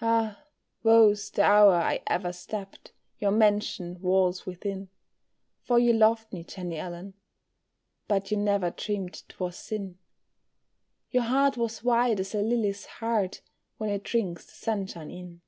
Ah, 0.00 0.44
woe's 0.84 1.28
the 1.28 1.42
hour 1.42 1.72
I 1.74 2.02
ever 2.06 2.32
stepped 2.32 2.92
Your 3.18 3.32
mansion 3.32 4.00
walls 4.00 4.46
within; 4.46 4.90
For 5.64 5.76
you 5.76 5.92
loved 5.92 6.32
me, 6.32 6.44
Jenny 6.44 6.78
Allen, 6.78 7.14
But 8.06 8.30
you 8.30 8.36
never 8.36 8.70
dreamed 8.70 9.24
'twas 9.28 9.56
sin; 9.58 9.98
Your 11.10 11.24
heart 11.24 11.56
was 11.56 11.82
white 11.82 12.20
as 12.20 12.32
a 12.32 12.42
lily's 12.42 12.86
heart, 12.86 13.42
When 13.76 13.90
it 13.90 14.04
drinks 14.04 14.44
the 14.46 14.52
sunshine 14.52 15.10
in. 15.10 15.40